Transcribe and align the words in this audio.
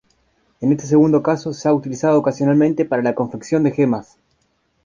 En 0.61 0.71
este 0.71 0.87
segundo 0.87 1.21
caso, 1.21 1.53
se 1.53 1.67
ha 1.69 1.73
utilizado 1.75 2.17
ocasionalmente 2.17 2.85
para 2.85 3.03
la 3.03 3.13
confección 3.13 3.61
de 3.61 3.69
gemas. 3.71 4.17